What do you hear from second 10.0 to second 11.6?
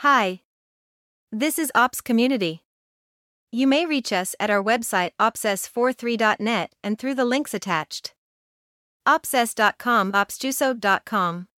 opsjuso.com.